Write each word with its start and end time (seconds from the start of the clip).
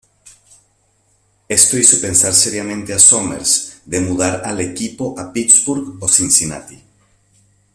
Esto 1.47 1.77
hizo 1.77 2.01
pensar 2.01 2.33
seriamente 2.33 2.91
a 2.91 2.97
Somers 2.97 3.81
de 3.85 3.99
mudar 4.01 4.41
al 4.45 4.59
equipo 4.59 5.13
a 5.19 5.31
Pittsburgh 5.31 6.01
o 6.01 6.07
Cincinnati. 6.07 6.81